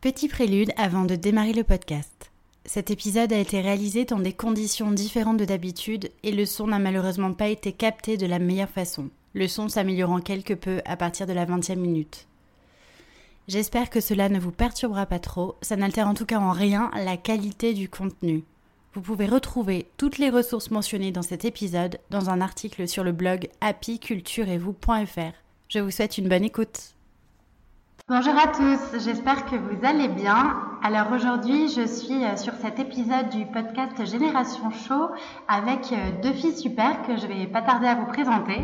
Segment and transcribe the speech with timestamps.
[0.00, 2.30] Petit prélude avant de démarrer le podcast.
[2.64, 6.78] Cet épisode a été réalisé dans des conditions différentes de d'habitude et le son n'a
[6.78, 11.26] malheureusement pas été capté de la meilleure façon, le son s'améliorant quelque peu à partir
[11.26, 12.28] de la 20e minute.
[13.48, 16.92] J'espère que cela ne vous perturbera pas trop, ça n'altère en tout cas en rien
[16.94, 18.44] la qualité du contenu.
[18.94, 23.10] Vous pouvez retrouver toutes les ressources mentionnées dans cet épisode dans un article sur le
[23.10, 25.34] blog happycultureetvous.fr.
[25.68, 26.94] Je vous souhaite une bonne écoute.
[28.10, 30.56] Bonjour à tous, j'espère que vous allez bien.
[30.82, 35.10] Alors aujourd'hui, je suis euh, sur cet épisode du podcast Génération Show
[35.46, 38.62] avec euh, deux filles super que je vais pas tarder à vous présenter.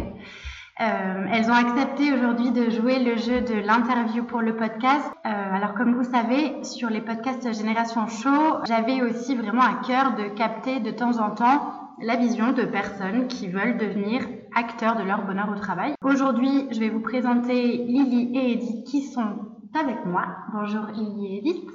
[0.81, 5.13] Euh, elles ont accepté aujourd'hui de jouer le jeu de l'interview pour le podcast.
[5.25, 10.35] alors comme vous savez, sur les podcasts Génération Show, j'avais aussi vraiment à cœur de
[10.35, 15.25] capter de temps en temps la vision de personnes qui veulent devenir acteurs de leur
[15.25, 15.95] bonheur au travail.
[16.03, 19.37] Aujourd'hui, je vais vous présenter Lily et Edith qui sont
[19.79, 20.27] avec moi.
[20.53, 21.71] Bonjour Lily et Edith.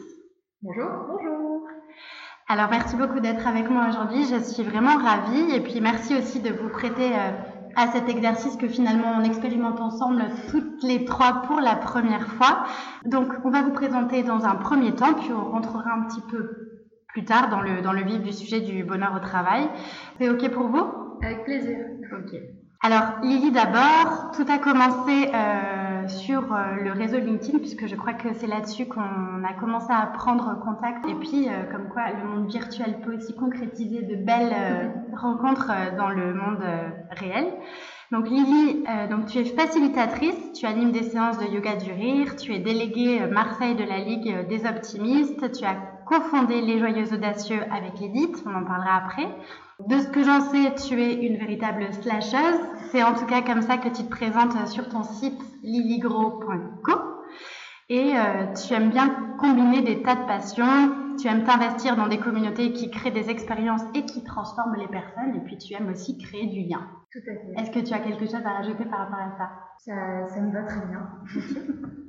[0.61, 0.89] Bonjour.
[1.07, 1.67] Bonjour.
[2.47, 4.25] Alors merci beaucoup d'être avec moi aujourd'hui.
[4.25, 7.31] Je suis vraiment ravie et puis merci aussi de vous prêter euh,
[7.75, 12.63] à cet exercice que finalement on expérimente ensemble toutes les trois pour la première fois.
[13.05, 16.49] Donc on va vous présenter dans un premier temps puis on rentrera un petit peu
[17.09, 19.67] plus tard dans le, dans le vif du sujet du bonheur au travail.
[20.17, 20.85] C'est OK pour vous?
[21.21, 21.77] Avec plaisir.
[22.13, 22.35] OK.
[22.81, 28.13] Alors, Lily, d'abord, tout a commencé euh, sur euh, le réseau LinkedIn, puisque je crois
[28.13, 31.05] que c'est là-dessus qu'on a commencé à prendre contact.
[31.09, 34.55] Et puis, euh, comme quoi le monde virtuel peut aussi concrétiser de belles
[35.13, 36.63] rencontres dans le monde
[37.11, 37.51] réel.
[38.11, 42.53] Donc Lily, donc tu es facilitatrice, tu animes des séances de yoga du rire, tu
[42.53, 45.75] es déléguée Marseille de la Ligue des optimistes, tu as
[46.07, 49.27] cofondé Les Joyeux Audacieux avec Edith, on en parlera après.
[49.87, 52.59] De ce que j'en sais, tu es une véritable slasheuse.
[52.91, 56.91] C'est en tout cas comme ça que tu te présentes sur ton site lilygro.co.
[57.87, 61.15] Et euh, tu aimes bien combiner des tas de passions.
[61.17, 65.35] Tu aimes t'investir dans des communautés qui créent des expériences et qui transforment les personnes.
[65.35, 66.85] Et puis tu aimes aussi créer du lien.
[67.11, 67.61] Tout à fait.
[67.61, 69.49] Est-ce que tu as quelque chose à rajouter par rapport à ça?
[69.79, 71.09] Ça, ça me va très bien.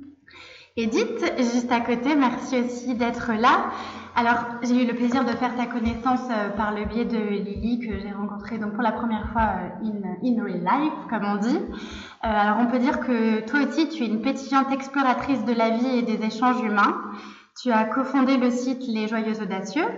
[0.77, 3.71] Edith, juste à côté, merci aussi d'être là.
[4.15, 7.81] Alors, j'ai eu le plaisir de faire ta connaissance euh, par le biais de Lily
[7.81, 9.89] que j'ai rencontrée donc pour la première fois euh,
[10.25, 11.57] in, real life, comme on dit.
[11.57, 11.73] Euh,
[12.23, 15.99] alors, on peut dire que toi aussi, tu es une pétillante exploratrice de la vie
[15.99, 17.03] et des échanges humains.
[17.61, 19.89] Tu as cofondé le site Les Joyeux Audacieux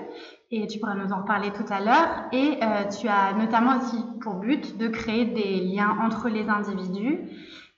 [0.51, 2.25] et tu pourras nous en reparler tout à l'heure.
[2.33, 2.59] Et
[2.99, 7.21] tu as notamment aussi pour but de créer des liens entre les individus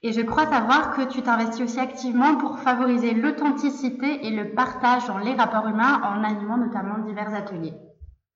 [0.05, 5.07] et je crois savoir que tu t'investis aussi activement pour favoriser l'authenticité et le partage
[5.07, 7.73] dans les rapports humains en animant notamment divers ateliers.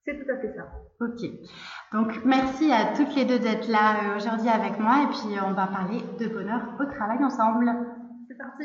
[0.04, 0.64] C'est tout à fait ça.
[1.00, 1.30] Ok.
[1.94, 5.54] Donc merci à toutes les deux d'être là euh, aujourd'hui avec moi et puis on
[5.54, 7.72] va parler de bonheur au travail ensemble.
[8.28, 8.64] C'est parti.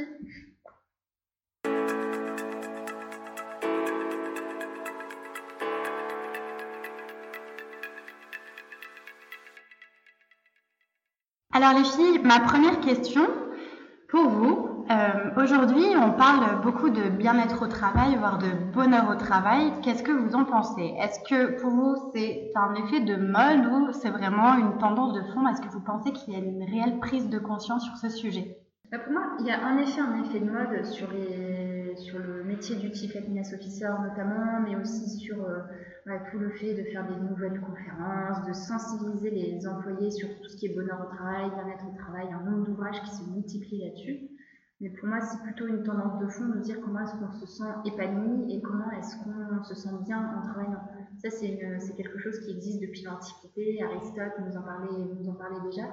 [11.57, 13.23] Alors les filles, ma première question
[14.09, 19.15] pour vous, euh, aujourd'hui on parle beaucoup de bien-être au travail, voire de bonheur au
[19.15, 19.71] travail.
[19.81, 20.97] Qu'est-ce que vous en pensez?
[20.99, 25.23] Est-ce que pour vous c'est un effet de mode ou c'est vraiment une tendance de
[25.33, 25.47] fond?
[25.47, 28.59] Est-ce que vous pensez qu'il y a une réelle prise de conscience sur ce sujet?
[28.91, 31.07] Bah, Pour moi, il y a un effet, un effet de mode sur,
[32.05, 35.45] sur le métier du Chief Happiness Officer notamment, mais aussi sur...
[35.45, 35.61] Euh,
[36.31, 40.57] tout le fait de faire des nouvelles conférences, de sensibiliser les employés sur tout ce
[40.57, 44.29] qui est bonheur au travail, bien-être au travail, un nombre d'ouvrages qui se multiplient là-dessus.
[44.81, 47.47] Mais pour moi, c'est plutôt une tendance de fond de dire comment est-ce qu'on se
[47.47, 50.83] sent épanoui et comment est-ce qu'on se sent bien en travaillant.
[51.23, 51.57] Ça, c'est
[51.97, 53.83] quelque chose qui existe depuis l'Antiquité.
[53.83, 55.85] Aristote nous en parlait, nous en parlait déjà.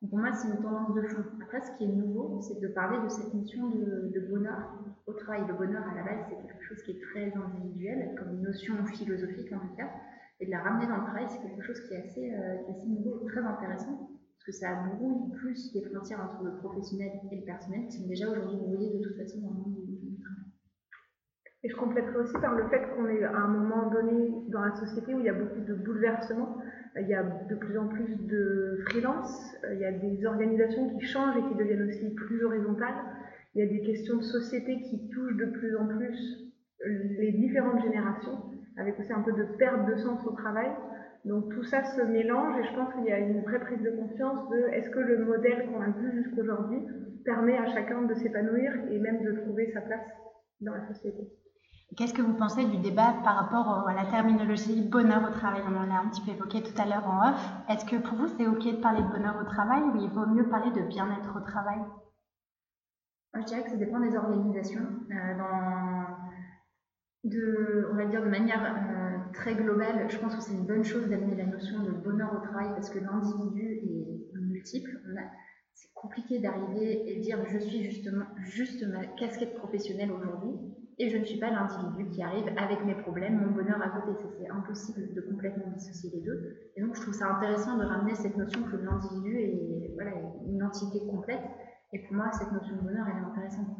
[0.00, 1.24] Pour moi, c'est une tendance de fond.
[1.42, 5.12] Après, ce qui est nouveau, c'est de parler de cette notion de, de bonheur au
[5.14, 5.44] travail.
[5.48, 8.84] Le bonheur, à la base, c'est quelque chose qui est très individuel, comme une notion
[8.86, 9.90] philosophique en tout cas.
[10.40, 12.86] et de la ramener dans le travail, c'est quelque chose qui est assez, euh, assez
[12.86, 17.44] nouveau, très intéressant, parce que ça brouille plus les frontières entre le professionnel et le
[17.44, 20.44] personnel, qui sont déjà aujourd'hui brouillées de toute façon dans le monde du travail.
[21.62, 24.74] Et je compléterai aussi par le fait qu'on est à un moment donné dans la
[24.74, 26.53] société où il y a beaucoup de bouleversements,
[27.00, 31.00] il y a de plus en plus de freelance, il y a des organisations qui
[31.04, 32.94] changent et qui deviennent aussi plus horizontales,
[33.54, 36.52] il y a des questions de société qui touchent de plus en plus
[37.18, 38.38] les différentes générations,
[38.76, 40.70] avec aussi un peu de perte de sens au travail.
[41.24, 43.90] Donc tout ça se mélange et je pense qu'il y a une vraie prise de
[43.92, 46.80] conscience de est-ce que le modèle qu'on a vu jusqu'aujourd'hui
[47.24, 50.06] permet à chacun de s'épanouir et même de trouver sa place
[50.60, 51.22] dans la société.
[51.96, 55.62] Qu'est-ce que vous pensez du débat par rapport à la terminologie bonheur au travail?
[55.68, 57.52] On en a un petit peu évoqué tout à l'heure en off.
[57.68, 60.26] Est-ce que pour vous c'est ok de parler de bonheur au travail ou il vaut
[60.26, 61.78] mieux parler de bien-être au travail?
[63.34, 64.88] Je dirais que ça dépend des organisations.
[65.10, 65.34] Euh,
[67.22, 70.84] de, on va dire de manière euh, très globale, je pense que c'est une bonne
[70.84, 75.00] chose d'amener la notion de bonheur au travail parce que l'individu est multiple.
[75.74, 80.58] C'est compliqué d'arriver et dire je suis justement juste ma casquette professionnelle aujourd'hui
[80.98, 84.12] et je ne suis pas l'individu qui arrive avec mes problèmes, mon bonheur à côté.
[84.38, 86.70] C'est impossible de complètement dissocier les deux.
[86.76, 90.12] Et donc je trouve ça intéressant de ramener cette notion que l'individu est voilà,
[90.46, 91.42] une entité complète.
[91.92, 93.76] Et pour moi, cette notion de bonheur, elle est intéressante.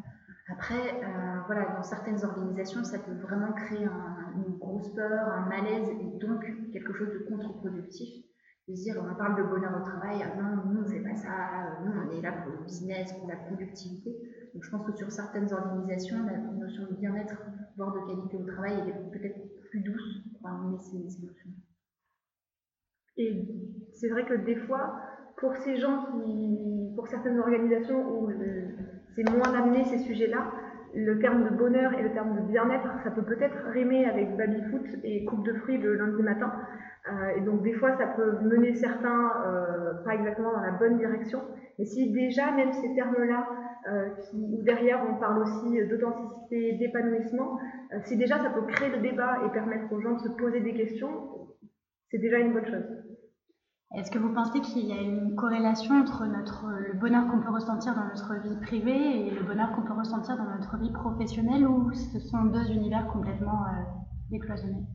[0.47, 3.87] Après, euh, voilà, dans certaines organisations, ça peut vraiment créer
[4.35, 8.25] une grosse peur, un malaise et donc quelque chose de contre-productif.
[8.67, 11.77] De dire, on parle de bonheur au travail, ah non, nous, on fait pas ça,
[11.83, 14.09] nous, on est là pour le business, pour la productivité.
[14.61, 17.35] Je pense que sur certaines organisations, la notion de bien-être,
[17.77, 21.51] voire de qualité au travail, est peut-être plus douce pour amener ces, notions.
[23.17, 23.47] Et
[23.93, 24.99] c'est vrai que des fois,
[25.37, 28.31] pour ces gens qui, pour certaines organisations où
[29.15, 30.51] c'est moins d'amener ces sujets-là.
[30.93, 34.85] Le terme de bonheur et le terme de bien-être, ça peut peut-être rimer avec baby-foot
[35.03, 36.53] et coupe de fruits le lundi matin.
[37.11, 40.97] Euh, et donc des fois, ça peut mener certains euh, pas exactement dans la bonne
[40.97, 41.41] direction.
[41.77, 43.47] Mais si déjà, même ces termes-là,
[43.87, 47.59] euh, où derrière on parle aussi d'authenticité, d'épanouissement,
[48.05, 50.73] si déjà ça peut créer le débat et permettre aux gens de se poser des
[50.73, 51.29] questions,
[52.09, 53.05] c'est déjà une bonne chose.
[53.95, 57.51] Est-ce que vous pensez qu'il y a une corrélation entre notre, le bonheur qu'on peut
[57.51, 61.65] ressentir dans notre vie privée et le bonheur qu'on peut ressentir dans notre vie professionnelle
[61.65, 63.83] ou ce sont deux univers complètement euh,
[64.31, 64.85] décloisonnés?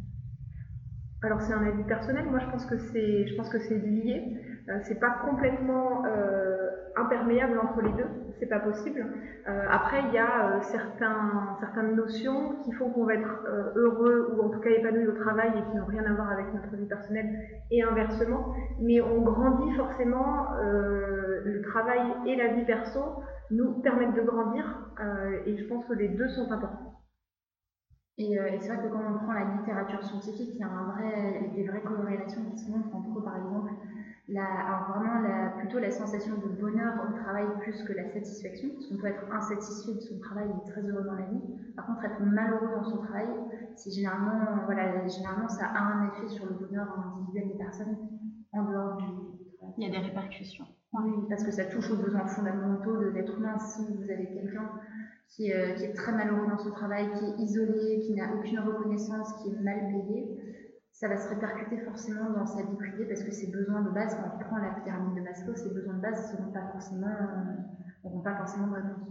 [1.23, 4.37] Alors c'est un avis personnel, moi je pense que c'est, je pense que c'est lié.
[4.69, 8.09] Euh, c'est pas complètement euh, imperméable entre les deux,
[8.39, 9.05] c'est pas possible.
[9.49, 13.45] Euh, après il y a certains, certaines notions qui font qu'on va être
[13.77, 16.53] heureux ou en tout cas épanoui au travail et qui n'ont rien à voir avec
[16.55, 17.31] notre vie personnelle
[17.71, 18.55] et inversement.
[18.81, 24.65] Mais on grandit forcément, le travail et la vie perso nous permettent de grandir
[25.47, 26.91] et je pense que les deux sont importants.
[28.21, 31.67] Euh, et, c'est vrai que quand on prend la littérature scientifique, il y a des
[31.67, 33.73] vraies corrélations qui se montrent entre, par exemple,
[34.31, 38.87] la, vraiment la, plutôt la sensation de bonheur au travail plus que la satisfaction, parce
[38.87, 41.41] qu'on peut être insatisfait de son travail et très heureux dans la vie.
[41.77, 43.29] Par contre, être malheureux dans son travail,
[43.77, 47.97] c'est généralement, voilà, généralement ça a un effet sur le bonheur individuel des personnes
[48.53, 49.75] en dehors du travail.
[49.79, 50.67] Il y a des répercussions.
[50.93, 53.59] Oui, parce que ça touche aux besoins fondamentaux de l'être humain.
[53.59, 54.69] Si vous avez quelqu'un
[55.41, 59.33] euh, qui est, très malheureux dans son travail, qui est isolé, qui n'a aucune reconnaissance,
[59.43, 60.40] qui est mal payé,
[61.01, 64.15] ça va se répercuter forcément dans sa vie privée parce que ses besoins de base,
[64.17, 67.09] quand on prend la pyramide de Maslow, ses besoins de base ne pas forcément,
[68.05, 69.09] n'auront pas forcément de réponse.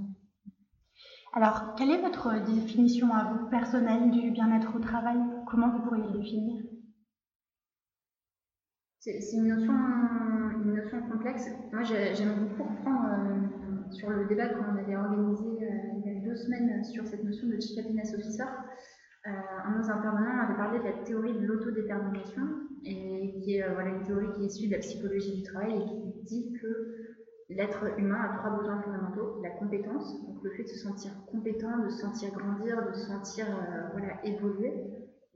[1.34, 5.18] Alors, quelle est votre définition à vous personnelle du bien-être au travail?
[5.48, 6.62] Comment vous pourriez le définir?
[9.00, 11.50] C'est une notion, une notion complexe.
[11.72, 17.08] Moi, j'aime beaucoup reprendre euh, sur le débat qu'on avait organisé euh, deux semaines sur
[17.08, 18.46] cette notion de Chief Happiness Officer.
[19.30, 22.42] Euh, un de nos intervenants avait parlé de la théorie de l'autodétermination,
[22.84, 25.76] et qui est euh, voilà, une théorie qui est issue de la psychologie du travail
[25.76, 26.68] et qui dit que
[27.50, 31.78] l'être humain a trois besoins fondamentaux la compétence, donc le fait de se sentir compétent,
[31.84, 34.74] de se sentir grandir, de se sentir euh, voilà, évoluer,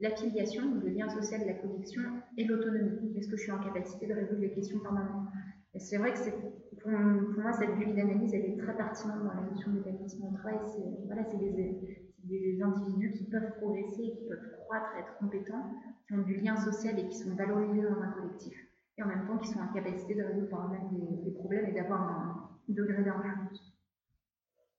[0.00, 2.02] l'affiliation, le lien social, la connexion,
[2.36, 3.16] et l'autonomie.
[3.16, 5.28] Est-ce que je suis en capacité de résoudre les questions par moi-même
[5.76, 6.34] c'est vrai que c'est
[6.80, 10.58] pour, moi, cette grille d'analyse, elle est très pertinente dans la notion d'établissement au travail.
[10.66, 15.72] C'est voilà, des, des, individus qui peuvent progresser, qui peuvent croître, être compétents,
[16.06, 18.54] qui ont du lien social et qui sont valorisés dans un collectif.
[18.96, 22.02] Et en même temps, qui sont en capacité de résoudre eux-mêmes des, problèmes et d'avoir
[22.02, 23.74] un degré d'influence.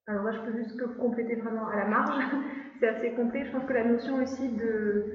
[0.08, 2.24] Alors moi, je peux juste compléter vraiment à la marge.
[2.80, 3.46] C'est assez complet.
[3.46, 5.06] Je pense que la notion aussi de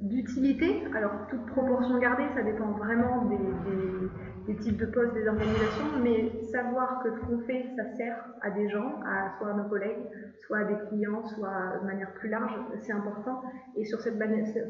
[0.00, 4.08] d'utilité, alors toute proportion gardée, ça dépend vraiment des, des
[4.56, 8.68] types de postes, des organisations, mais savoir que ce qu'on fait, ça sert à des
[8.68, 9.00] gens,
[9.38, 10.02] soit à nos collègues,
[10.46, 13.42] soit à des clients, soit de manière plus large, c'est important.
[13.76, 14.18] Et sur cette,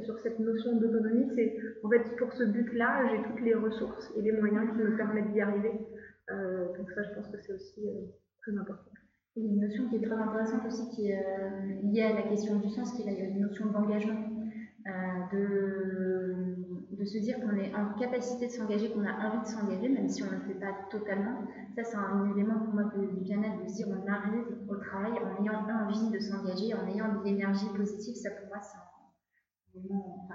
[0.04, 4.22] sur cette notion d'autonomie, c'est en fait pour ce but-là, j'ai toutes les ressources et
[4.22, 5.72] les moyens qui me permettent d'y arriver.
[6.30, 8.06] Euh, donc ça, je pense que c'est aussi euh,
[8.42, 8.90] très important.
[9.37, 12.58] Et une notion qui est très intéressante aussi, qui est euh, liée à la question
[12.58, 14.26] du sens, qui est la notion d'engagement,
[15.32, 16.50] de
[16.90, 20.09] de se dire qu'on est en capacité de s'engager, qu'on a envie de s'engager, même
[20.09, 21.47] si on ne le fait pas totalement.
[21.76, 25.12] Ça, c'est un élément pour moi de, bien-être, de se dire on arrive au travail
[25.12, 28.16] en ayant envie de s'engager, en ayant de l'énergie positive.
[28.16, 30.28] Ça, pour moi, c'est un élément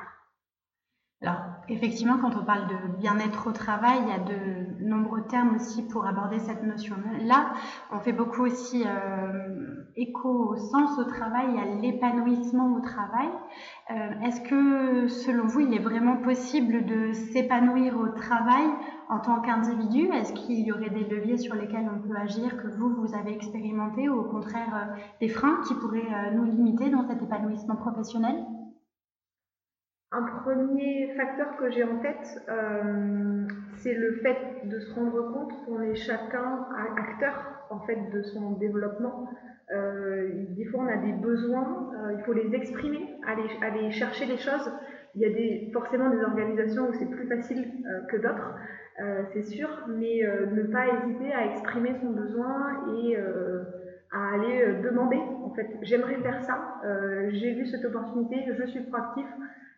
[1.22, 5.56] alors, effectivement, quand on parle de bien-être au travail, il y a de nombreux termes
[5.56, 7.54] aussi pour aborder cette notion-là.
[7.90, 13.30] On fait beaucoup aussi euh, écho au sens au travail, à l'épanouissement au travail.
[13.92, 18.66] Euh, est-ce que, selon vous, il est vraiment possible de s'épanouir au travail
[19.10, 20.12] en tant qu'individu?
[20.14, 23.34] Est-ce qu'il y aurait des leviers sur lesquels on peut agir que vous, vous avez
[23.34, 28.36] expérimenté ou au contraire euh, des freins qui pourraient nous limiter dans cet épanouissement professionnel?
[30.12, 33.46] Un premier facteur que j'ai en tête, euh,
[33.78, 38.54] c'est le fait de se rendre compte qu'on est chacun acteur en fait de son
[38.54, 39.30] développement.
[39.72, 44.26] Euh, des fois, on a des besoins, euh, il faut les exprimer, aller, aller, chercher
[44.26, 44.72] les choses.
[45.16, 47.72] Il y a des, forcément des organisations où c'est plus facile
[48.10, 48.54] que d'autres,
[49.34, 55.16] c'est sûr, mais ne pas hésiter à exprimer son besoin et à aller demander.
[55.16, 56.82] En fait, j'aimerais faire ça,
[57.30, 59.26] j'ai vu cette opportunité, je suis proactif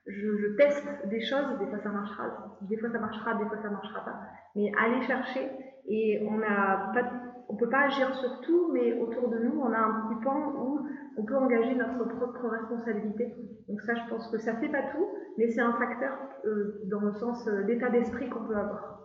[0.08, 3.70] je, teste des choses, des fois ça marchera, des fois ça marchera, des fois ça
[3.70, 4.20] marchera pas.
[4.56, 5.50] Mais aller chercher,
[5.88, 7.12] et on a pas,
[7.50, 10.54] on peut pas agir sur tout, mais autour de nous, on a un petit pan
[10.58, 10.88] où
[11.18, 13.34] on peut engager notre propre responsabilité.
[13.68, 17.02] Donc ça, je pense que ça fait pas tout, mais c'est un facteur euh, dans
[17.02, 19.04] le sens euh, d'état d'esprit qu'on peut avoir.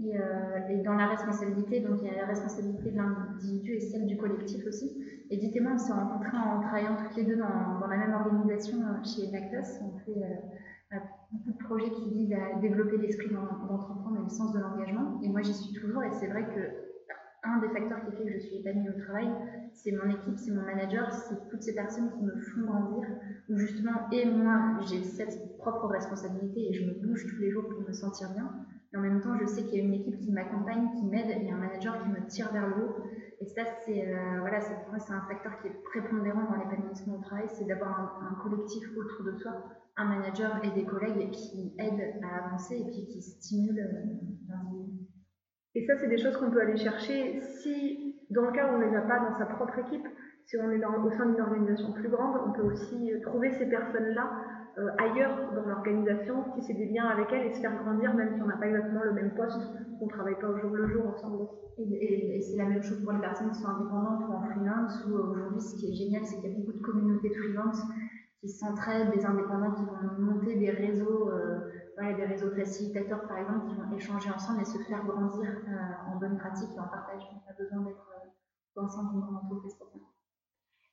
[0.00, 4.06] Euh, et, dans la responsabilité, donc il y a la responsabilité de l'individu et celle
[4.06, 5.04] du collectif aussi.
[5.30, 9.30] Et dites-moi, on s'est rencontrés en travaillant toutes les deux dans, la même organisation chez
[9.30, 9.82] Lactos.
[9.84, 10.22] On fait
[11.30, 15.20] beaucoup de projets qui visent à développer l'esprit d'entreprendre et le sens de l'engagement.
[15.22, 16.02] Et moi, j'y suis toujours.
[16.02, 16.89] Et c'est vrai que
[17.42, 19.30] un des facteurs qui fait que je suis épanouie au travail,
[19.72, 23.08] c'est mon équipe, c'est mon manager, c'est toutes ces personnes qui me font grandir,
[23.48, 27.66] où justement, et moi, j'ai cette propre responsabilité et je me bouge tous les jours
[27.68, 28.50] pour me sentir bien.
[28.92, 31.30] Et en même temps, je sais qu'il y a une équipe qui m'accompagne, qui m'aide,
[31.30, 32.96] et un manager qui me tire vers le haut.
[33.40, 37.16] Et ça, c'est euh, voilà, pour moi, c'est un facteur qui est prépondérant dans l'épanouissement
[37.18, 39.64] au travail, c'est d'avoir un, collectif autour de soi,
[39.96, 44.54] un manager et des collègues qui aident à avancer et puis qui stimulent euh,
[45.74, 48.78] Et ça, c'est des choses qu'on peut aller chercher si, dans le cas où on
[48.78, 50.06] ne les a pas dans sa propre équipe,
[50.46, 54.30] si on est au sein d'une organisation plus grande, on peut aussi trouver ces personnes-là
[54.78, 58.40] euh, ailleurs dans l'organisation, tisser des liens avec elle et se faire grandir, même si
[58.42, 59.60] on n'a pas exactement le même poste,
[60.00, 61.46] on ne travaille pas au jour le jour ensemble.
[61.78, 65.16] Et, c'est la même chose pour les personnes qui sont indépendantes ou en freelance, où
[65.16, 67.82] euh, aujourd'hui ce qui est génial, c'est qu'il y a beaucoup de communautés de freelance
[68.40, 71.60] qui s'entraident, des indépendants qui vont monter des réseaux, euh,
[72.00, 75.50] des réseaux facilitateurs par exemple, qui vont échanger ensemble et se faire grandir
[76.12, 77.22] en bonne pratique et en partage.
[77.32, 78.06] On pas besoin d'être
[78.76, 79.40] ensemble dans.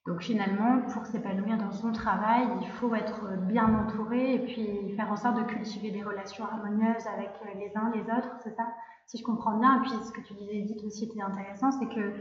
[0.08, 5.12] Donc finalement, pour s'épanouir dans son travail, il faut être bien entouré et puis faire
[5.12, 8.64] en sorte de cultiver des relations harmonieuses avec les uns les autres, c'est ça?
[9.06, 9.78] Si je comprends bien.
[9.78, 12.14] Et puis ce que tu disais, Edith, aussi était intéressant, c'est que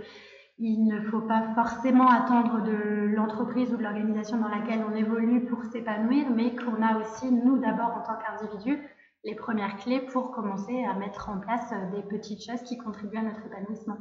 [0.58, 5.44] il ne faut pas forcément attendre de l'entreprise ou de l'organisation dans laquelle on évolue
[5.44, 8.78] pour s'épanouir, mais qu'on a aussi, nous d'abord en tant qu'individu,
[9.24, 13.22] les premières clés pour commencer à mettre en place des petites choses qui contribuent à
[13.22, 13.98] notre épanouissement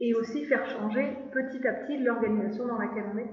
[0.00, 3.30] et aussi faire changer petit à petit l'organisation dans laquelle on est.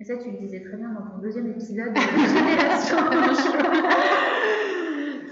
[0.00, 2.96] Et ça, tu le disais très bien dans ton deuxième épisode de Génération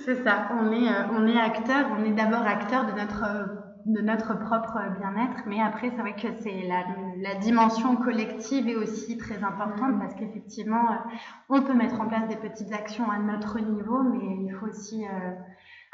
[0.04, 4.00] C'est ça, on est, euh, on est acteur, on est d'abord acteur de notre, de
[4.00, 6.84] notre propre bien-être, mais après, c'est vrai que c'est la,
[7.16, 11.16] la, dimension collective est aussi très importante parce qu'effectivement, euh,
[11.48, 15.04] on peut mettre en place des petites actions à notre niveau, mais il faut aussi
[15.06, 15.32] euh,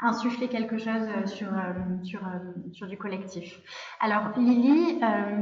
[0.01, 2.39] insuffler quelque chose euh, sur, euh, sur, euh,
[2.73, 3.59] sur du collectif.
[3.99, 4.99] Alors Lily,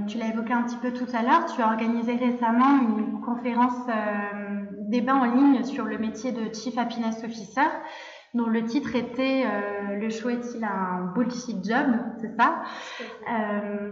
[0.08, 3.88] tu l'as évoqué un petit peu tout à l'heure, tu as organisé récemment une conférence
[4.90, 7.70] débat en ligne sur le métier de Chief Happiness Officer
[8.34, 9.46] dont le titre était
[10.00, 11.86] Le choix est-il un bullshit job
[12.20, 12.64] C'est ça?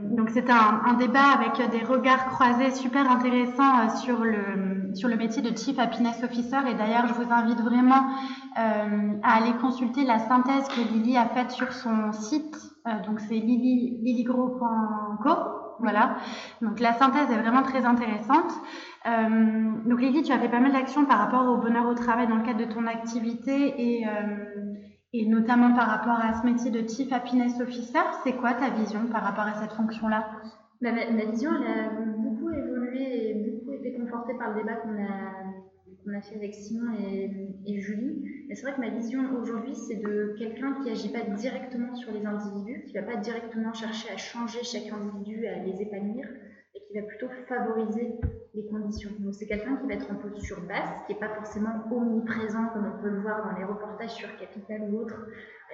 [0.02, 5.16] Donc c'était un, un, débat avec des regards croisés super intéressants sur, le, sur le
[5.16, 6.60] métier de Chief Happiness Officer.
[6.70, 8.04] Et d'ailleurs, je vous invite vraiment
[8.58, 12.56] euh, à aller consulter la synthèse que Lily a faite sur son site.
[12.88, 15.30] Euh, donc c'est lilygros.co.
[15.80, 16.18] Voilà.
[16.62, 18.52] Donc la synthèse est vraiment très intéressante.
[19.08, 22.28] Euh, donc Lily, tu as fait pas mal d'actions par rapport au bonheur au travail
[22.28, 24.06] dans le cadre de ton activité et,
[25.14, 29.08] Et notamment par rapport à ce métier de Chief Happiness Officer, c'est quoi ta vision
[29.12, 30.26] par rapport à cette fonction-là?
[30.82, 34.98] Bah, ma, vision, elle a beaucoup évolué et beaucoup été confortée par le débat qu'on
[34.98, 38.26] a, fait avec Simon et, Julie.
[38.50, 42.12] Et c'est vrai que ma vision aujourd'hui, c'est de quelqu'un qui agit pas directement sur
[42.12, 46.28] les individus, qui va pas directement chercher à changer chaque individu, à les épanouir,
[46.92, 48.20] qui va plutôt favoriser
[48.54, 49.12] les conditions.
[49.20, 52.86] Donc c'est quelqu'un qui va être en posture basse, qui n'est pas forcément omniprésent comme
[52.86, 55.26] on peut le voir dans les reportages sur Capital ou autres.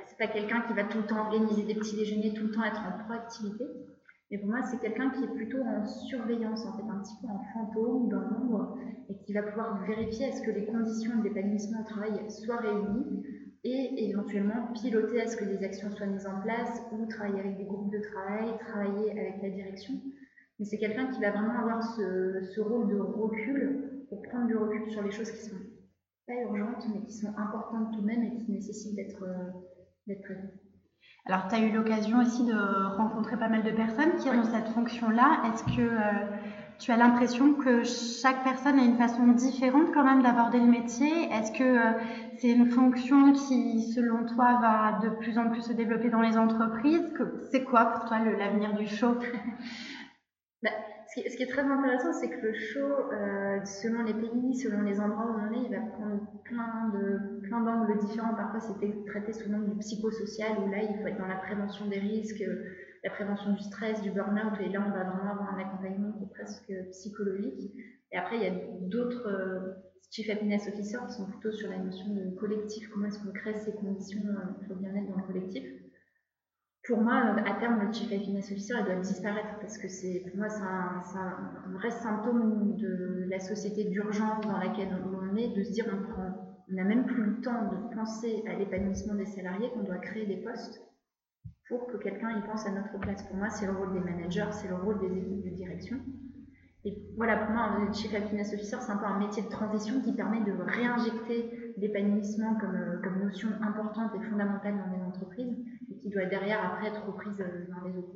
[0.07, 2.63] C'est pas quelqu'un qui va tout le temps organiser des petits déjeuners, tout le temps
[2.63, 3.65] être en proactivité.
[4.29, 7.27] Mais pour moi, c'est quelqu'un qui est plutôt en surveillance, en fait, un petit peu
[7.27, 8.77] en fantôme, dans l'ombre,
[9.09, 13.23] et qui va pouvoir vérifier à ce que les conditions d'épanouissement au travail soient réunies
[13.63, 17.57] et éventuellement piloter à ce que des actions soient mises en place ou travailler avec
[17.57, 19.93] des groupes de travail, travailler avec la direction.
[20.59, 24.57] Mais c'est quelqu'un qui va vraiment avoir ce, ce, rôle de recul pour prendre du
[24.57, 25.57] recul sur les choses qui sont
[26.25, 30.53] pas urgentes, mais qui sont importantes tout de même et qui nécessitent d'être euh, traitées.
[31.25, 34.69] Alors, tu as eu l'occasion aussi de rencontrer pas mal de personnes qui ont cette
[34.69, 35.41] fonction-là.
[35.45, 36.25] Est-ce que euh,
[36.79, 41.29] tu as l'impression que chaque personne a une façon différente quand même d'aborder le métier?
[41.31, 41.91] Est-ce que euh,
[42.37, 46.37] c'est une fonction qui, selon toi, va de plus en plus se développer dans les
[46.37, 47.13] entreprises?
[47.51, 49.15] C'est quoi pour toi l'avenir du show?
[50.63, 50.71] bah,
[51.13, 54.99] ce, qui, est très intéressant, c'est que le show, euh, selon les pays, selon les
[54.99, 58.33] endroits où on est, il va prendre plein de plein d'angles différents.
[58.33, 61.87] Parfois, c'était traité sous l'angle du psychosocial, où là, il faut être dans la prévention
[61.87, 62.43] des risques,
[63.03, 66.23] la prévention du stress, du burn-out, et là, on va vraiment avoir un accompagnement qui
[66.23, 67.71] est presque psychologique.
[68.11, 69.73] Et après, il y a d'autres euh,
[70.11, 73.53] Chief Happiness Officers qui sont plutôt sur la notion de collectif, comment est-ce qu'on crée
[73.53, 75.63] ces conditions euh, pour bien-être dans le collectif
[76.87, 80.47] pour moi, à terme, le Chief Happiness Officer doit disparaître parce que c'est, pour moi,
[80.47, 85.71] c'est un, un, vrai symptôme de la société d'urgence dans laquelle on est, de se
[85.73, 89.69] dire on prend, on n'a même plus le temps de penser à l'épanouissement des salariés,
[89.71, 90.81] qu'on doit créer des postes
[91.67, 93.21] pour que quelqu'un y pense à notre place.
[93.23, 95.97] Pour moi, c'est le rôle des managers, c'est le rôle des équipes de direction.
[96.85, 99.99] Et voilà, pour moi, le Chief Happiness Officer, c'est un peu un métier de transition
[100.01, 105.55] qui permet de réinjecter l'épanouissement comme, comme notion importante et fondamentale dans les entreprises
[106.01, 108.15] qui doit derrière après être reprise euh, dans les autres.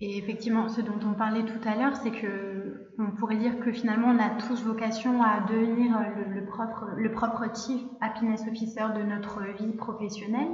[0.00, 3.72] Et effectivement, ce dont on parlait tout à l'heure, c'est que on pourrait dire que
[3.72, 8.84] finalement on a tous vocation à devenir le, le propre, le propre chief happiness officer
[8.94, 10.48] de notre vie professionnelle.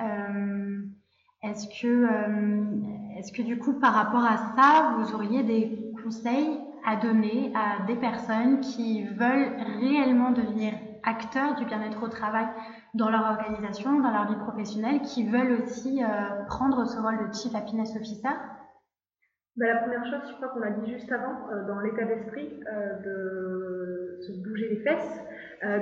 [0.00, 0.02] Mm-hmm.
[0.02, 0.84] euh,
[1.44, 2.64] est-ce que, euh,
[3.18, 7.84] est-ce que du coup, par rapport à ça, vous auriez des conseils à donner à
[7.86, 10.72] des personnes qui veulent réellement devenir
[11.06, 12.46] acteurs du bien-être au travail
[12.94, 17.32] dans leur organisation, dans leur vie professionnelle, qui veulent aussi euh, prendre ce rôle de
[17.32, 18.34] Chief Happiness Officer?
[19.56, 22.60] Bah, La première chose, je crois qu'on l'a dit juste avant, euh, dans l'état d'esprit,
[22.66, 25.20] euh, de se bouger les fesses,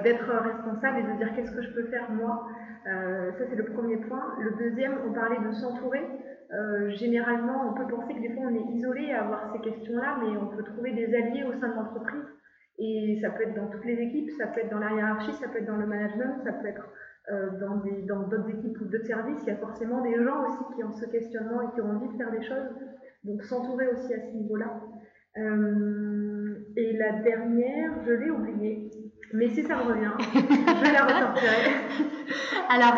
[0.04, 2.46] d'être responsable et de dire qu'est-ce que je peux faire moi.
[2.84, 4.36] Ça, c'est le premier point.
[4.38, 6.06] Le deuxième, on parlait de s'entourer.
[6.90, 10.36] généralement, on peut penser que des fois, on est isolé à avoir ces questions-là, mais
[10.36, 12.22] on peut trouver des alliés au sein de l'entreprise.
[12.78, 15.48] Et ça peut être dans toutes les équipes, ça peut être dans la hiérarchie, ça
[15.48, 16.88] peut être dans le management, ça peut être
[17.30, 19.40] euh, dans dans d'autres équipes ou d'autres services.
[19.42, 22.08] Il y a forcément des gens aussi qui ont ce questionnement et qui ont envie
[22.08, 22.70] de faire des choses.
[23.24, 24.80] Donc s'entourer aussi à ce niveau-là.
[25.38, 28.90] Euh, et la dernière, je l'ai oubliée.
[29.32, 32.11] Mais si ça revient, je la ressortirai.
[32.68, 32.94] Alors,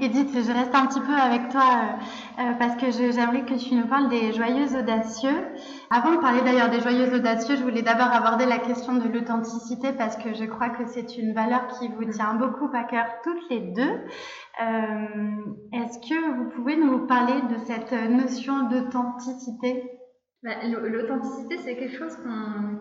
[0.00, 3.74] Edith, je reste un petit peu avec toi euh, euh parce que j'aimerais que tu
[3.74, 5.46] nous parles des joyeux audacieux.
[5.90, 9.92] Avant de parler d'ailleurs des joyeux audacieux, je voulais d'abord aborder la question de l'authenticité
[9.92, 13.48] parce que je crois que c'est une valeur qui vous tient beaucoup à cœur toutes
[13.50, 13.82] les deux.
[14.62, 15.36] Euh,
[15.72, 19.97] Est-ce que vous pouvez nous parler de cette notion d'authenticité?
[20.42, 22.16] Bah, L'authenticité, c'est quelque chose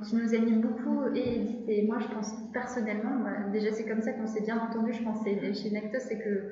[0.03, 4.01] qui nous anime beaucoup et Edith et moi, je pense personnellement, bah, déjà c'est comme
[4.01, 6.51] ça qu'on s'est bien entendu, je pense chez Nactos, c'est que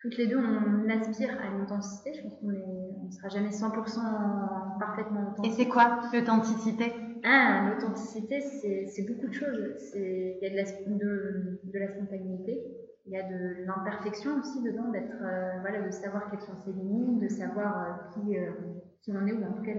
[0.00, 2.12] toutes les deux, on aspire à l'authenticité.
[2.14, 5.52] Je pense qu'on ne sera jamais 100% parfaitement authentique.
[5.52, 6.92] Et c'est quoi l'authenticité?
[7.24, 9.92] Ah, l'authenticité, c'est beaucoup de choses.
[9.96, 12.62] Il y a de la, de, de la spontanéité,
[13.06, 16.72] il y a de l'imperfection aussi dedans, d'être, euh, voilà, de savoir quelles sont ses
[16.72, 18.50] limites, de savoir euh, qui, euh,
[19.02, 19.74] qui on est, ou en tout cas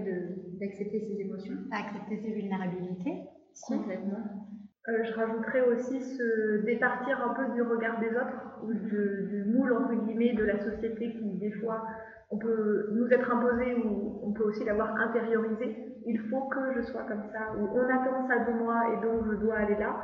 [0.60, 1.54] d'accepter ses émotions.
[1.72, 3.22] Accepter ses vulnérabilités.
[3.66, 4.48] Complètement.
[4.88, 9.44] Euh, je rajouterais aussi se départir un peu du regard des autres, ou du, du
[9.44, 11.86] moule entre guillemets de la société qui des fois
[12.30, 15.86] on peut nous être imposé ou on peut aussi l'avoir intériorisé.
[16.06, 19.26] Il faut que je sois comme ça, ou on attend ça de moi et donc
[19.30, 19.96] je dois aller là.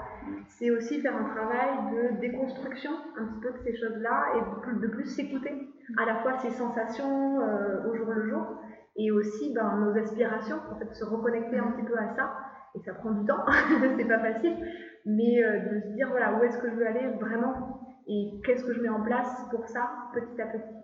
[0.49, 4.61] C'est aussi faire un travail de déconstruction un petit peu de ces choses-là et de
[4.61, 8.61] plus, de plus s'écouter à la fois ses sensations euh, au jour le jour
[8.97, 12.33] et aussi ben, nos aspirations, en fait se reconnecter un petit peu à ça
[12.75, 13.45] et ça prend du temps,
[13.97, 14.57] c'est pas facile,
[15.05, 17.81] mais euh, de se dire voilà où est-ce que je veux aller vraiment?
[18.09, 20.77] Et qu'est-ce que je mets en place pour ça petit à petit?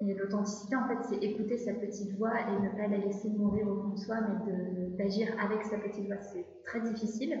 [0.00, 3.66] Et l'authenticité, en fait, c'est écouter sa petite voix et ne pas la laisser mourir
[3.66, 6.20] au fond de soi, mais d'agir avec sa petite voix.
[6.20, 7.36] C'est très difficile,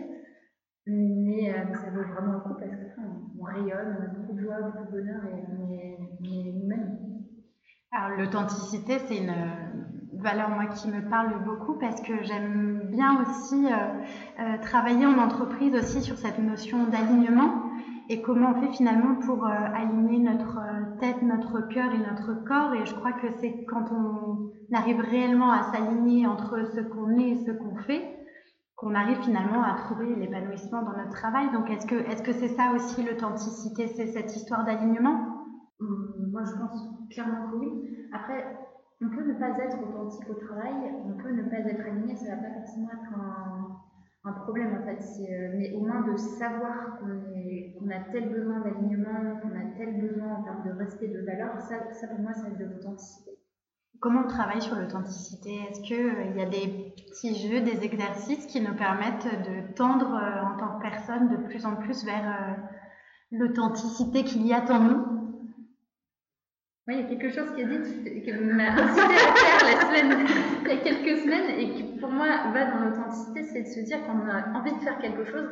[0.86, 4.40] mais euh, ça vaut vraiment le coup parce qu'on on rayonne, on a beaucoup de
[4.40, 7.07] joie, beaucoup de bonheur et on est, nous-mêmes.
[7.90, 9.34] Alors, l'authenticité, c'est une
[10.20, 13.70] valeur, moi, qui me parle beaucoup parce que j'aime bien aussi euh,
[14.40, 17.62] euh, travailler en entreprise aussi sur cette notion d'alignement
[18.10, 22.44] et comment on fait finalement pour euh, aligner notre euh, tête, notre cœur et notre
[22.44, 22.74] corps.
[22.74, 27.30] Et je crois que c'est quand on arrive réellement à s'aligner entre ce qu'on est
[27.30, 28.14] et ce qu'on fait
[28.76, 31.50] qu'on arrive finalement à trouver l'épanouissement dans notre travail.
[31.52, 35.37] Donc est-ce que est-ce que c'est ça aussi l'authenticité, c'est cette histoire d'alignement?
[35.80, 38.08] Moi je pense clairement que oui.
[38.12, 38.58] Après,
[39.00, 42.34] on peut ne pas être authentique au travail, on peut ne pas être aligné, ça
[42.34, 43.14] va pas forcément être
[44.24, 45.00] un problème en fait.
[45.20, 50.36] Euh, mais au moins de savoir qu'on a tel besoin d'alignement, qu'on a tel besoin
[50.36, 53.30] en termes de respect de valeur, ça, ça pour moi, c'est de l'authenticité.
[54.00, 55.50] Comment on travaille sur l'authenticité?
[55.70, 60.14] Est-ce qu'il euh, y a des petits jeux, des exercices qui nous permettent de tendre
[60.14, 62.56] euh, en tant que personne de plus en plus vers
[63.32, 65.17] l'authenticité qu'il y a en nous?
[66.94, 70.26] Il y a quelque chose qui est dit qui m'a incité à faire la semaine,
[70.64, 73.80] il y a quelques semaines et qui pour moi va dans l'authenticité, c'est de se
[73.80, 75.48] dire qu'on a envie de faire quelque chose,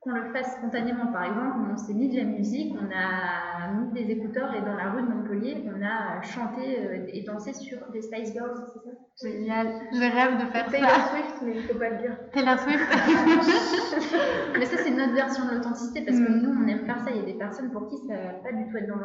[0.00, 1.12] qu'on le fasse spontanément.
[1.12, 4.76] Par exemple, on s'est mis de la musique, on a mis des écouteurs et dans
[4.76, 8.88] la rue de Montpellier, on a chanté euh, et dansé sur des Spice Girls, c'est
[8.88, 8.96] ça?
[9.28, 12.16] Génial, je rêve de faire Taylor Swift, mais il ne faut pas le dire.
[12.32, 12.78] Taylor Swift
[14.58, 16.42] Mais ça, c'est notre version de l'authenticité parce que mm.
[16.42, 17.10] nous, on aime faire ça.
[17.10, 19.00] Il y a des personnes pour qui ça va pas du tout être dans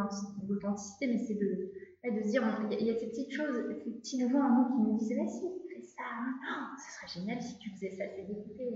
[0.47, 1.71] l'authenticité, mais c'est de,
[2.15, 4.81] de se dire, il y, a ces petites choses, ces petits nouveaux en nous qui
[4.81, 6.35] nous disent, vas-y, fais ça, hein.
[6.43, 8.69] oh, ce serait génial si tu faisais ça, c'est d'écouter.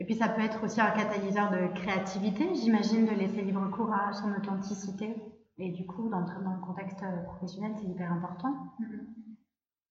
[0.00, 3.92] Et puis ça peut être aussi un catalyseur de créativité, j'imagine, de laisser libre cours
[3.94, 5.14] à son authenticité.
[5.58, 8.48] Et du coup, dans, dans le contexte professionnel, c'est hyper important.
[8.80, 9.20] Mm-hmm.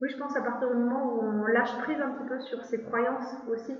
[0.00, 2.64] Oui, je pense à partir du moment où on lâche prise un petit peu sur
[2.64, 3.76] ses croyances aussi,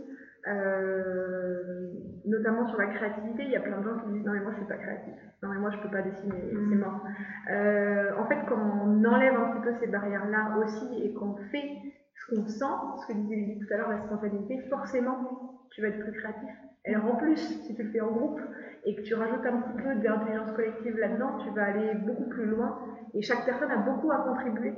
[0.46, 1.90] euh,
[2.26, 4.52] notamment sur la créativité, il y a plein de gens qui disent non mais moi
[4.52, 6.78] je suis pas créatif, non mais moi je peux pas dessiner, c'est mm.
[6.78, 7.02] mort.
[7.50, 11.70] Euh, en fait, quand on enlève un petit peu ces barrières-là aussi et qu'on fait
[12.14, 15.88] ce qu'on sent, ce que disait Lily tout à l'heure, la spontanéité, forcément tu vas
[15.88, 16.50] être plus créatif.
[16.84, 18.40] Et en plus, si tu le fais en groupe
[18.84, 22.46] et que tu rajoutes un petit peu d'intelligence collective là-dedans, tu vas aller beaucoup plus
[22.46, 22.78] loin
[23.12, 24.74] et chaque personne a beaucoup à contribuer.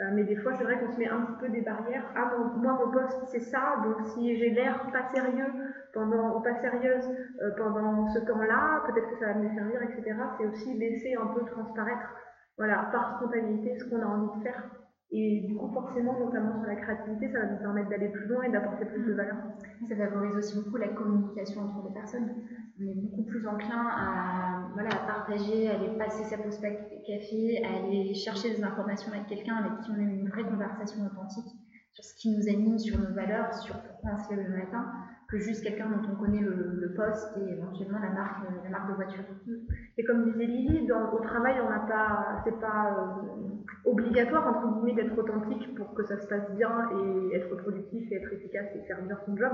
[0.00, 2.10] Euh, mais des fois, c'est vrai qu'on se met un petit peu des barrières.
[2.16, 3.76] Ah, moi, mon poste, c'est ça.
[3.84, 5.52] Donc, si j'ai l'air pas sérieux
[5.92, 7.08] pendant, ou pas sérieuse
[7.40, 10.16] euh, pendant ce temps-là, peut-être que ça va me servir, etc.
[10.36, 12.12] C'est aussi laisser un peu transparaître,
[12.58, 14.64] voilà, par spontanéité, ce qu'on a envie de faire.
[15.10, 18.42] Et du coup, forcément, notamment sur la créativité, ça va nous permettre d'aller plus loin
[18.42, 19.36] et d'apporter plus de valeur.
[19.88, 22.34] Ça favorise aussi beaucoup la communication entre les personnes.
[22.80, 27.62] On est beaucoup plus enclin à, voilà, à partager, à aller passer sa pause café,
[27.64, 31.52] à aller chercher des informations avec quelqu'un avec qui on a une vraie conversation authentique
[31.92, 34.90] sur ce qui nous anime, sur nos valeurs, sur pourquoi on se lève le matin
[35.34, 38.94] que juste quelqu'un dont on connaît le, poste et éventuellement la marque, la marque de
[38.94, 39.24] voiture.
[39.98, 44.74] Et comme disait Lily, dans, au travail, on n'a pas, c'est pas euh, obligatoire entre
[44.74, 48.66] guillemets d'être authentique pour que ça se passe bien et être productif et être efficace
[48.76, 49.52] et faire bien son job.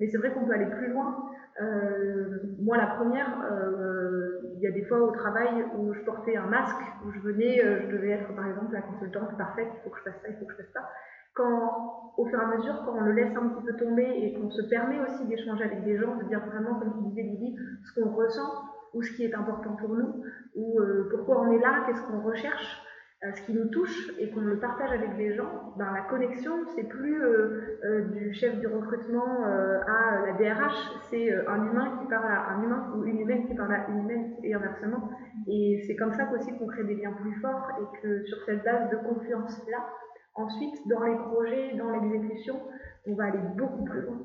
[0.00, 1.30] Mais c'est vrai qu'on peut aller plus loin.
[1.60, 6.36] Euh, moi, la première, euh, il y a des fois au travail où je portais
[6.36, 9.90] un masque, où je venais, je devais être par exemple la consultante parfaite, il faut
[9.90, 10.88] que je fasse ça, il faut que je fasse ça
[11.34, 14.34] quand, au fur et à mesure, quand on le laisse un petit peu tomber et
[14.34, 17.56] qu'on se permet aussi d'échanger avec des gens, de dire vraiment, comme tu disais Lily,
[17.84, 18.50] ce qu'on ressent
[18.94, 20.24] ou ce qui est important pour nous,
[20.56, 22.82] ou euh, pourquoi on est là, qu'est-ce qu'on recherche,
[23.22, 26.66] euh, ce qui nous touche et qu'on le partage avec des gens, ben, la connexion,
[26.74, 30.74] c'est plus euh, du chef du recrutement à la DRH,
[31.10, 34.00] c'est un humain qui parle à un humain ou une humaine qui parle à une
[34.00, 35.10] humaine et inversement.
[35.46, 38.64] Et c'est comme ça qu'aussi qu'on crée des liens plus forts et que sur cette
[38.64, 39.86] base de confiance-là,
[40.34, 42.60] Ensuite, dans les projets, dans l'exécution,
[43.06, 44.18] on va aller beaucoup plus loin.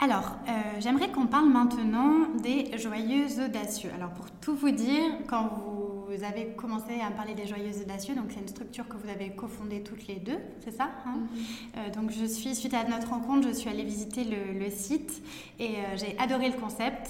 [0.00, 3.90] Alors, euh, j'aimerais qu'on parle maintenant des joyeuses audacieux.
[3.94, 8.26] Alors, pour tout vous dire, quand vous avez commencé à parler des joyeuses audacieux, donc
[8.30, 11.78] c'est une structure que vous avez cofondée toutes les deux, c'est ça hein mm-hmm.
[11.78, 15.22] euh, Donc, je suis, suite à notre rencontre, je suis allée visiter le, site
[15.58, 17.08] et euh, j'ai adoré le concept,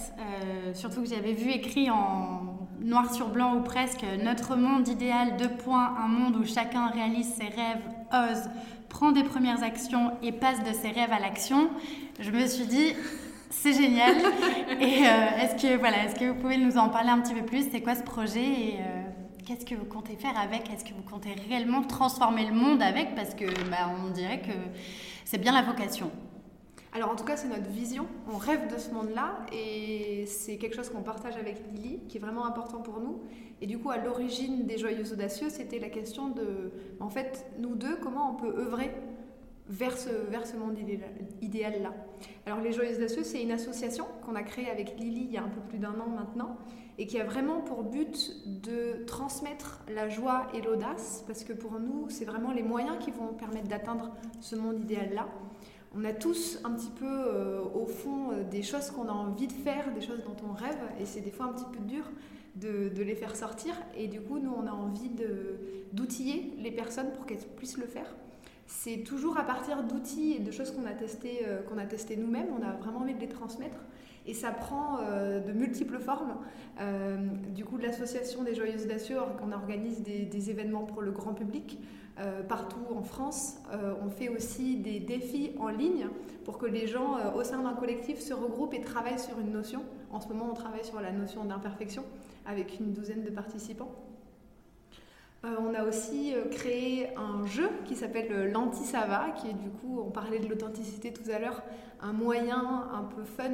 [0.74, 5.48] surtout que j'avais vu écrit en noir sur blanc ou presque Notre monde idéal, deux
[5.48, 7.82] points, un monde où chacun réalise ses rêves,
[8.12, 8.42] ose,
[8.88, 11.70] prend des premières actions et passe de ses rêves à l'action
[12.18, 12.94] je me suis dit,
[13.62, 14.16] c'est génial.
[14.80, 17.44] et euh, est-ce que, voilà, est-ce que vous pouvez nous en parler un petit peu
[17.44, 17.70] plus?
[17.70, 18.44] C'est quoi ce projet?
[18.44, 19.02] Et, euh,
[19.44, 20.70] qu'est-ce que vous comptez faire avec?
[20.72, 23.14] Est-ce que vous comptez réellement transformer le monde avec?
[23.14, 24.52] Parce que bah, on dirait que
[25.24, 26.10] c'est bien la vocation.
[26.92, 28.06] Alors en tout cas, c'est notre vision.
[28.32, 32.20] On rêve de ce monde-là et c'est quelque chose qu'on partage avec Lily, qui est
[32.20, 33.20] vraiment important pour nous.
[33.60, 37.74] Et du coup, à l'origine des Joyeux Audacieux, c'était la question de, en fait, nous
[37.74, 38.92] deux, comment on peut œuvrer
[39.68, 40.76] vers ce, monde
[41.42, 41.92] idéal-là.
[42.46, 45.42] Alors les Joyeux Audacieux, c'est une association qu'on a créée avec Lily il y a
[45.42, 46.56] un peu plus d'un an maintenant
[46.98, 51.78] et qui a vraiment pour but de transmettre la joie et l'audace, parce que pour
[51.78, 55.28] nous, c'est vraiment les moyens qui vont permettre d'atteindre ce monde idéal-là
[55.96, 59.46] on a tous un petit peu euh, au fond euh, des choses qu'on a envie
[59.46, 62.04] de faire, des choses dont on rêve, et c'est des fois un petit peu dur
[62.56, 63.74] de, les faire sortir.
[63.96, 65.10] Et du coup, nous, on a envie
[65.92, 68.14] d'outiller les personnes pour qu'elles puissent le faire.
[68.66, 72.62] C'est toujours à partir d'outils et de choses qu'on a testées euh, testé nous-mêmes, on
[72.66, 73.78] a vraiment envie de les transmettre.
[74.28, 76.34] Et ça prend de multiples formes.
[77.54, 81.78] du coup, l'association des Joyeuses Audacieux, on organise des événements pour le grand public.
[82.18, 83.58] Euh, partout en France.
[83.72, 86.06] Euh, on fait aussi des défis en ligne
[86.46, 89.52] pour que les gens euh, au sein d'un collectif se regroupent et travaillent sur une
[89.52, 89.82] notion.
[90.10, 92.04] En ce moment, on travaille sur la notion d'imperfection
[92.46, 93.94] avec une douzaine de participants.
[95.44, 100.40] On a aussi créé un jeu qui s'appelle l'anti-sava, qui est du coup, on parlait
[100.40, 101.62] de l'authenticité tout à l'heure,
[102.00, 103.50] un moyen un peu fun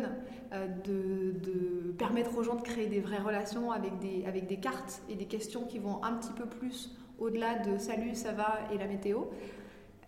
[0.85, 5.65] de, permettre aux gens de créer des vraies relations avec des, cartes et des questions
[5.65, 9.25] qui vont un petit peu plus au-delà de salut, ça va et la météo.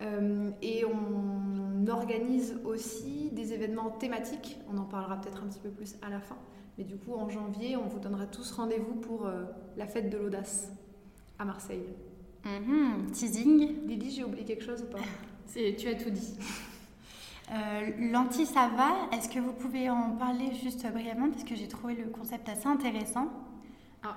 [0.01, 5.69] Euh, et on organise aussi des événements thématiques, on en parlera peut-être un petit peu
[5.69, 6.37] plus à la fin.
[6.77, 9.45] Mais du coup, en janvier, on vous donnera tous rendez-vous pour euh,
[9.77, 10.71] la fête de l'audace
[11.39, 11.85] à Marseille.
[12.45, 13.11] Mm-hmm.
[13.11, 13.87] teasing.
[13.87, 14.99] Lydie, j'ai oublié quelque chose ou pas
[15.53, 16.37] Tu as tout dit.
[17.51, 21.29] Euh, L'anti-ça va, est-ce que vous pouvez en parler juste brièvement?
[21.29, 23.29] Parce que j'ai trouvé le concept assez intéressant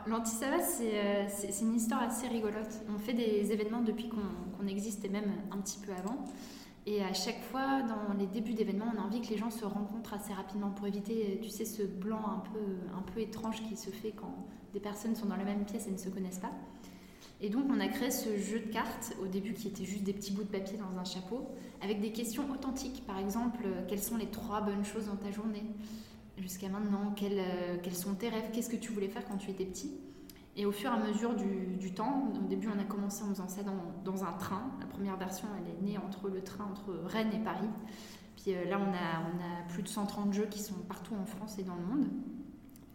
[0.06, 2.82] L'Antisava, euh, c'est une histoire assez rigolote.
[2.94, 6.24] On fait des événements depuis qu'on existe et même un petit peu avant.
[6.86, 9.64] Et à chaque fois, dans les débuts d'événements, on a envie que les gens se
[9.64, 12.60] rencontrent assez rapidement pour éviter, tu sais, ce blanc un peu,
[12.96, 15.90] un peu étrange qui se fait quand des personnes sont dans la même pièce et
[15.90, 16.52] ne se connaissent pas.
[17.40, 20.12] Et donc, on a créé ce jeu de cartes au début qui était juste des
[20.12, 21.48] petits bouts de papier dans un chapeau,
[21.80, 23.04] avec des questions authentiques.
[23.06, 25.62] Par exemple, quelles sont les trois bonnes choses dans ta journée?
[26.40, 28.50] Jusqu'à maintenant euh, quels, sont tes rêves?
[28.52, 29.92] Qu'est-ce que tu voulais faire quand tu étais petit?
[30.56, 33.48] Et au fur et à mesure du, temps, au début on a commencé en faisant
[33.48, 33.62] ça
[34.04, 34.70] dans, un train.
[34.80, 37.68] La première version elle est née entre le train entre Rennes et Paris.
[38.36, 41.62] Puis euh, là on a plus de 130 jeux qui sont partout en France et
[41.62, 42.08] dans le monde.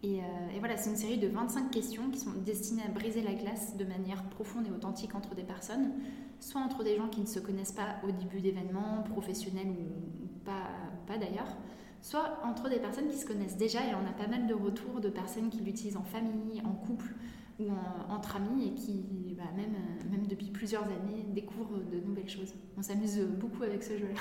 [0.04, 0.22] Et, euh,
[0.54, 3.74] et, voilà, c'est une série de 25 questions qui sont destinées à briser la glace
[3.78, 5.92] de manière profonde et authentique entre des personnes,
[6.40, 10.68] soit entre des gens qui ne se connaissent pas au début d'événements, professionnels ou pas,
[11.06, 11.56] pas d'ailleurs,
[12.02, 15.00] soit entre des personnes qui se connaissent déjà, et on a pas mal de retours
[15.00, 17.14] de personnes qui l'utilisent en famille, en couple
[17.58, 17.64] ou
[18.10, 22.52] entre amis, et qui, bah, même, euh, même depuis plusieurs années, découvrent de nouvelles choses.
[22.76, 24.20] On s'amuse beaucoup avec ce jeu-là.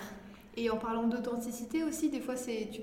[0.55, 2.81] Et en parlant d'authenticité aussi, des fois c'est tu,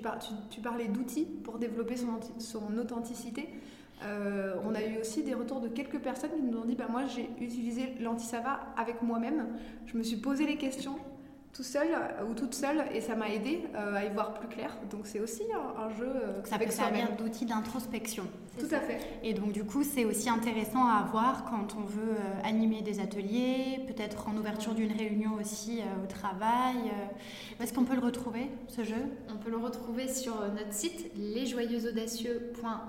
[0.49, 3.47] tu, parlais d'outils pour développer son, son authenticité.
[4.03, 6.87] Euh, on a eu aussi des retours de quelques personnes qui nous ont dit bah,
[6.89, 9.47] Moi, j'ai utilisé l'anti-sava avec moi-même.
[9.85, 10.97] Je me suis posé les questions
[11.53, 14.47] tout seul euh, ou toute seule et ça m'a aidé euh, à y voir plus
[14.47, 14.77] clair.
[14.89, 18.23] Donc c'est aussi un, jeu euh, ça peut servir d'outil d'introspection.
[18.57, 18.99] Tout à fait.
[19.23, 23.79] Et donc du coup c'est aussi intéressant à avoir quand on veut animer des ateliers,
[23.87, 26.75] peut-être en ouverture d'une réunion aussi au travail.
[27.59, 29.03] Où est-ce qu'on peut le retrouver ce jeu?
[29.29, 32.81] On peut le retrouver sur notre site lesjoyeuxaudacieux.strin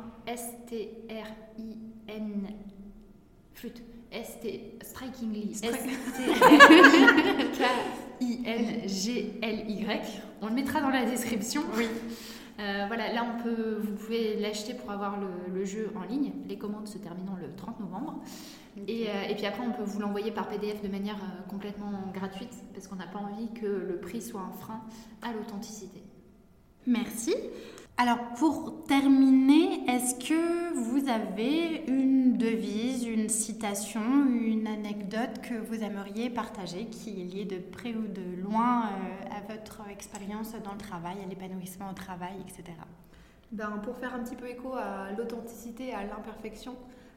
[3.55, 4.47] flûte ST
[4.83, 5.57] strikingly
[8.21, 9.87] I-N-G-L-Y.
[10.41, 11.63] On le mettra dans la description.
[11.77, 11.87] Oui.
[12.61, 15.19] Euh, voilà, là on peut, vous pouvez l'acheter pour avoir
[15.53, 16.33] le, jeu en ligne.
[16.49, 18.21] Les commandes se terminant le 30 novembre.
[18.87, 21.93] Et, euh, et, puis après, on peut vous l'envoyer par PDF de manière euh, complètement
[22.13, 24.81] gratuite parce qu'on n'a pas envie que le prix soit un frein
[25.23, 26.03] à l'authenticité.
[26.87, 27.35] Merci.
[27.99, 35.83] Alors pour terminer, est-ce que vous avez une devise, une citation, une anecdote que vous
[35.83, 40.73] aimeriez partager qui est liée de près ou de loin euh, à votre expérience dans
[40.73, 42.77] le travail, à l'épanouissement au travail, etc.
[43.53, 46.75] Ben, pour faire un petit peu écho à l'authenticité, à l'imperfection,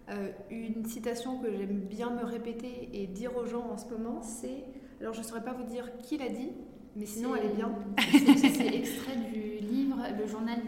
[0.10, 4.22] euh, une citation que j'aime bien me répéter et dire aux gens en ce moment,
[4.22, 4.66] c'est,
[5.00, 6.52] alors je ne saurais pas vous dire qui l'a dit,
[6.96, 7.72] mais sinon, elle est bien.
[8.54, 10.60] C'est extrait du livre Le journal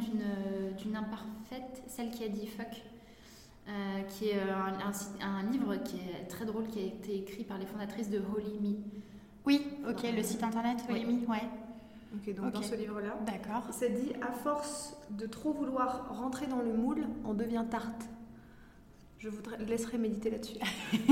[0.78, 2.84] d'une imparfaite, celle qui a dit fuck.
[3.70, 7.58] Euh, qui est un, un, livre qui est très drôle, qui a été écrit par
[7.58, 8.78] les fondatrices de Holy Me.
[9.46, 11.44] Oui, ok, le site internet Holy Me, ouais.
[12.16, 13.74] Ok, donc dans ce livre-là, D'accord.
[13.74, 18.06] ça dit à force de trop vouloir rentrer dans le moule, on devient tarte.
[19.20, 20.58] Je vous laisserai méditer là-dessus.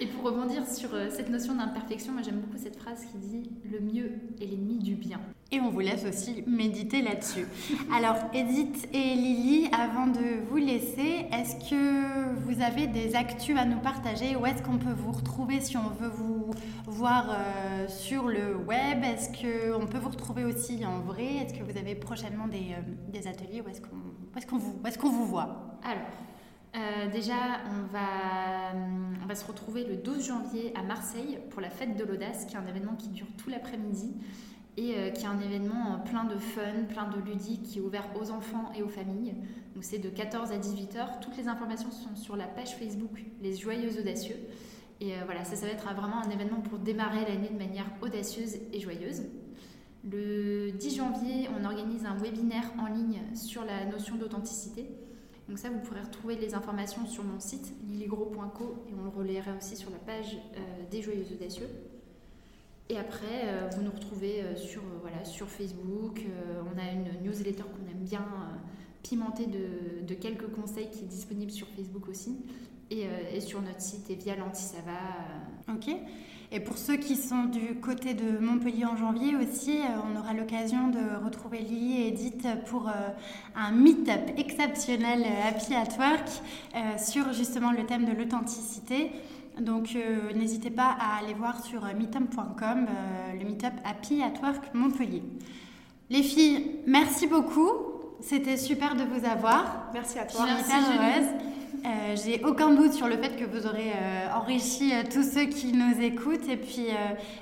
[0.00, 3.50] Et pour rebondir sur euh, cette notion d'imperfection, moi j'aime beaucoup cette phrase qui dit
[3.64, 5.18] le mieux est l'ennemi du bien.
[5.50, 7.46] Et on vous laisse aussi méditer là-dessus.
[7.92, 13.64] Alors Edith et Lily, avant de vous laisser, est-ce que vous avez des actus à
[13.64, 16.50] nous partager Où est-ce qu'on peut vous retrouver si on veut vous
[16.86, 19.02] voir euh, sur le web?
[19.02, 21.36] Est-ce qu'on peut vous retrouver aussi en vrai?
[21.36, 24.78] Est-ce que vous avez prochainement des, euh, des ateliers Où est-ce qu'on est qu'on vous,
[24.86, 25.78] est qu'on vous voit?
[25.82, 26.06] Alors,
[26.76, 27.34] euh, déjà,
[27.70, 28.74] on va,
[29.22, 32.54] on va se retrouver le 12 janvier à Marseille pour la fête de l'audace, qui
[32.54, 34.14] est un événement qui dure tout l'après-midi
[34.76, 37.80] et euh, qui est un événement euh, plein de fun, plein de ludique, qui est
[37.80, 39.34] ouvert aux enfants et aux familles.
[39.74, 43.24] Donc c'est de 14 à 18 h Toutes les informations sont sur la page Facebook
[43.40, 44.36] Les Joyeux Audacieux.
[45.00, 48.80] Et voilà, ça va être vraiment un événement pour démarrer l'année de manière audacieuse et
[48.80, 49.22] joyeuse.
[50.04, 54.88] Le 10 janvier, on organise un webinaire en ligne sur la notion d'authenticité.
[55.48, 59.52] Donc ça, vous pourrez retrouver les informations sur mon site liligro.co et on le relaiera
[59.56, 61.68] aussi sur la page euh, des Joyeux Audacieux.
[62.90, 66.22] Et après, euh, vous nous retrouvez euh, sur, voilà, sur Facebook.
[66.74, 68.24] on a une newsletter qu'on aime bien
[69.02, 72.36] pimentée de, quelques conseils qui est disponible sur Facebook aussi.
[72.90, 74.98] Et, et sur notre site et via l'Antisava.
[75.68, 75.94] Ok.
[76.50, 80.32] Et pour ceux qui sont du côté de Montpellier en janvier aussi, euh, on aura
[80.32, 82.92] l'occasion de retrouver Lily et Edith pour euh,
[83.54, 86.28] un meet-up exceptionnel euh, Happy at Work
[86.98, 89.10] sur justement le thème de l'authenticité.
[89.60, 89.96] Donc
[90.34, 92.86] n'hésitez pas à aller voir sur meetup.com
[93.38, 95.22] le meet-up Happy at Work Montpellier.
[96.10, 97.70] Les filles, merci beaucoup.
[98.20, 99.90] C'était super de vous avoir.
[99.92, 100.46] Merci à toi.
[100.46, 101.57] Je suis hyper heureuse.
[101.84, 105.44] Euh, j'ai aucun doute sur le fait que vous aurez euh, enrichi euh, tous ceux
[105.44, 106.86] qui nous écoutent et puis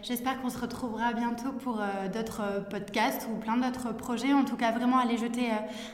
[0.02, 1.80] j'espère qu'on se retrouvera bientôt pour
[2.12, 4.32] d'autres podcasts ou plein d'autres projets.
[4.32, 5.50] En tout cas, vraiment allez jeter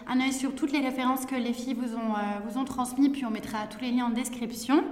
[0.09, 2.15] un œil sur toutes les références que les filles vous ont,
[2.47, 4.83] vous ont transmises, puis on mettra tous les liens en description.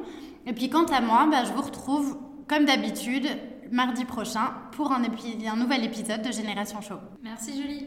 [0.47, 3.27] Et puis quant à moi, bah, je vous retrouve comme d'habitude
[3.71, 6.97] mardi prochain pour un, un nouvel épisode de Génération Show.
[7.23, 7.87] Merci Julie.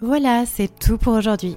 [0.00, 1.56] Voilà, c'est tout pour aujourd'hui.